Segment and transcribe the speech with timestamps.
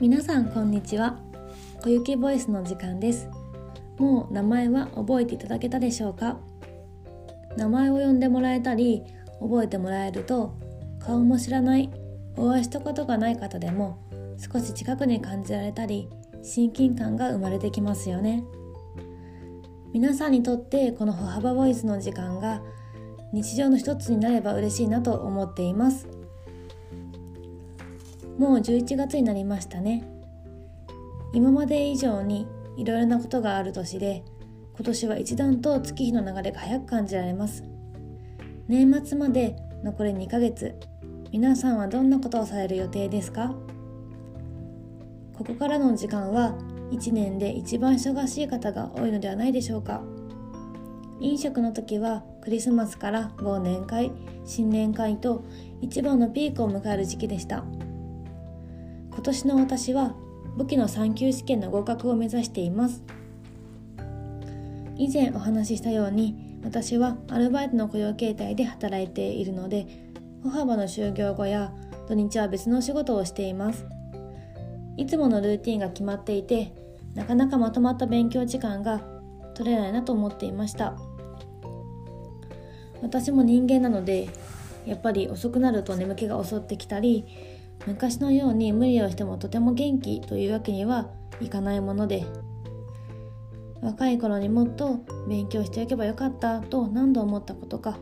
[0.00, 1.18] 皆さんこんにちは。
[1.82, 3.28] 小雪ボイスの時間です。
[3.98, 6.38] もう名前は覚えていただけたでしょうか？
[7.58, 9.02] 名前を呼んでもらえたり
[9.40, 10.54] 覚えてもらえると
[11.00, 11.90] 顔も知らない
[12.38, 13.98] お会いしたことがない方でも
[14.38, 16.08] 少し近くに感じられたり
[16.42, 18.42] 親近感が生まれてきますよね。
[19.92, 22.62] 皆さんにとってこの歩幅ボイスの時間が
[23.34, 26.08] 日常の一つになれば嬉しいなと思っています。
[28.38, 30.04] もう11月になりましたね。
[31.32, 34.24] 今まで以上にいろいろなことがある年で
[34.74, 37.64] 今年は一段と月日の流れが早く感じられます。
[38.66, 40.74] 年末まで残り2ヶ月
[41.32, 43.54] 皆さんはどんなことをされる予定ですか？
[45.36, 46.54] ここからの時間は
[46.90, 50.02] 1年で一番忙しい方が多いのではないでしょうか。
[51.20, 54.10] 飲食の時はクリスマスから忘年会
[54.44, 55.44] 新年会と
[55.80, 57.64] 一番のピークを迎える時期でした。
[59.20, 60.14] 今年の私は
[60.56, 63.02] 簿記の3級試験の合格を目指しています。
[64.96, 69.86] 以前お話ししたように私はアルバイトの雇用形態で働いているので
[70.42, 71.70] 歩幅の就業後や
[72.08, 73.84] 土日は別の仕事をしています。
[74.96, 76.72] いつものルーティンが決まっていて
[77.14, 79.02] なかなかまとまった勉強時間が
[79.54, 80.96] 取れないなと思っていました。
[83.02, 84.30] 私も人間なので
[84.86, 87.26] やっぱり遅くなると眠気が襲ってきたり
[87.86, 92.24] 昔のように無理をしてもとても元気というわけにはいかないもので
[93.82, 97.98] 若い頃にもっと勉強しておけばよかったと何度思ったことか。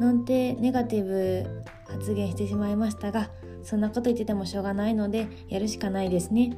[0.00, 3.30] なんてネガティブ発言してしまいましたが
[3.62, 6.56] そんなこと言っててもしょうがないのでやるしかないですね。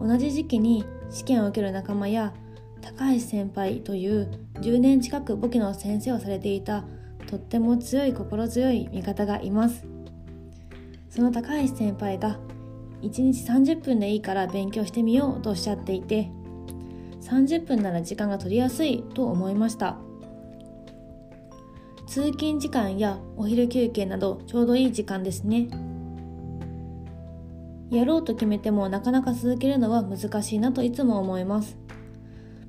[0.00, 2.34] 同じ時期に試験を受ける仲間や
[2.80, 6.84] 高橋先輩という10年近く簿記の先生をされていた
[7.26, 9.86] とっても強い心強い味方がいます。
[11.10, 12.38] その高橋先輩が
[13.02, 16.30] 1日30分でいいから勉強してみようとおっしゃっていて
[17.22, 19.96] 30分なら時間が取りやすいと思いました。
[22.06, 25.68] 通勤時間やお昼休憩などちょうどいい時間ですね。
[27.90, 31.76] やろうと決めてもなかなか続けるのは難しいなといつも思います。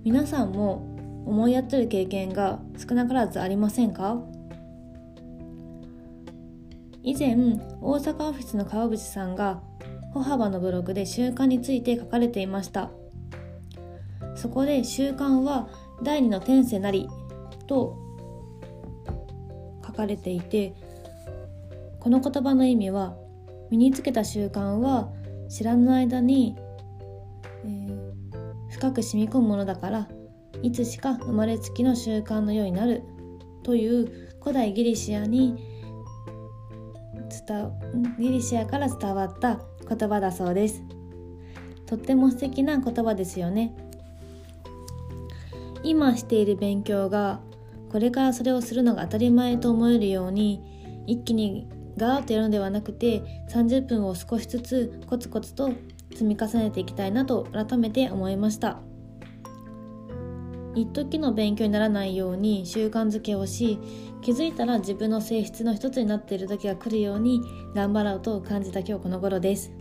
[0.04, 0.96] 皆さんも
[1.26, 4.22] 思いやってる経験が少なからずありませんか？
[7.07, 7.38] 以前
[7.79, 9.62] 大阪オフィスの川淵さんが
[10.13, 12.91] 歩幅のブログで習慣について書かれていました。
[14.35, 15.69] そこで習慣は
[16.03, 17.07] 第二の天性なり
[17.66, 17.97] と
[19.85, 20.75] 書かれていて
[22.01, 23.16] この言葉の意味は
[23.72, 25.09] 身につけた習慣は
[25.47, 26.57] 知らぬ間に、
[27.63, 30.09] えー、深く染み込むものだから
[30.62, 33.03] いつしか生まれつきの習慣のようになる
[33.63, 35.77] という古代ギリシアに
[37.28, 37.72] 伝
[38.20, 40.84] ギリシアから伝わった言葉だそうです。
[41.86, 43.74] とっても素敵な言葉ですよね。
[45.84, 47.40] 今している勉強が
[47.90, 50.62] これからそれをするのが当たり前と思えるように
[51.08, 55.72] 一気にガーッとやるのではなくて30分を少しずつコツコツと
[56.12, 58.80] 積み重ねていきたいなと改めて思いました。
[60.78, 63.80] 一時の勉強にならないように習慣づけをし
[64.22, 67.42] 気づいたら自分の性質の一つになっている時が来るように
[67.74, 69.72] 頑張ろうと感じた今日この頃です。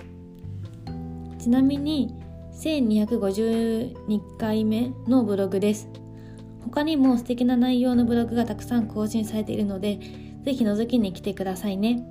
[1.38, 2.14] ちなみに
[2.54, 5.88] 1252回目のブログです。
[6.64, 10.00] 他にも素敵な内容のブログがたくさん更新されているので
[10.44, 12.02] ぜひ覗きに来てくださいね。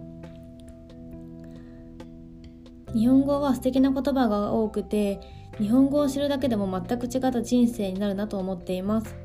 [2.93, 5.19] 日本語は素敵な言葉が多くて
[5.59, 9.15] 日本語を知るだけでも全く違った人生になるなと思っています。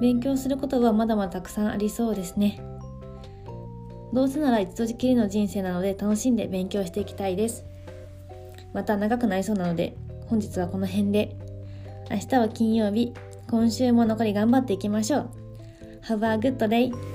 [0.00, 2.60] 勉強することはまだまだたくさんありそうですね。
[4.12, 7.64] どうせなら一度きりの人生なので楽しんで勉強していきたいです。
[8.72, 11.36] また長くなりそうなので本日はこの辺で。
[12.10, 13.14] 明日は金曜日。
[13.48, 15.30] 今週も残り頑張っていきましょう。
[16.02, 17.13] Have a good day!